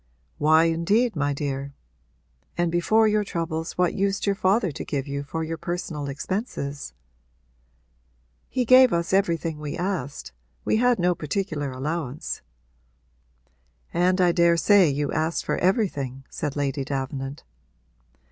[0.39, 1.73] 'Why indeed, my dear?
[2.57, 6.95] And before your troubles what used your father to give you for your personal expenses?'
[8.49, 10.31] 'He gave us everything we asked
[10.65, 12.41] we had no particular allowance.'
[13.93, 17.43] 'And I daresay you asked for everything?' said Lady Davenant.